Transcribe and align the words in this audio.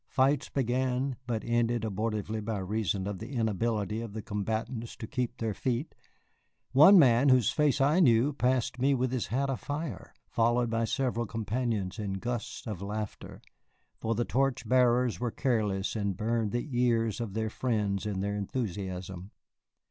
Fights 0.09 0.49
began, 0.49 1.15
but 1.27 1.43
ended 1.45 1.83
abortively 1.83 2.43
by 2.43 2.57
reason 2.57 3.05
of 3.05 3.19
the 3.19 3.29
inability 3.33 4.01
of 4.01 4.13
the 4.13 4.23
combatants 4.23 4.95
to 4.95 5.05
keep 5.05 5.37
their 5.37 5.53
feet; 5.53 5.93
one 6.71 6.97
man 6.97 7.29
whose 7.29 7.51
face 7.51 7.79
I 7.79 7.99
knew 7.99 8.33
passed 8.33 8.79
me 8.79 8.95
with 8.95 9.11
his 9.11 9.27
hat 9.27 9.47
afire, 9.47 10.11
followed 10.27 10.71
by 10.71 10.85
several 10.85 11.27
companions 11.27 11.99
in 11.99 12.13
gusts 12.13 12.65
of 12.65 12.81
laughter, 12.81 13.43
for 13.99 14.15
the 14.15 14.25
torch 14.25 14.67
bearers 14.67 15.19
were 15.19 15.29
careless 15.29 15.95
and 15.95 16.17
burned 16.17 16.51
the 16.51 16.67
ears 16.71 17.21
of 17.21 17.35
their 17.35 17.51
friends 17.51 18.07
in 18.07 18.21
their 18.21 18.35
enthusiasm. 18.35 19.29